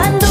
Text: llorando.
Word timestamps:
llorando. 0.00 0.29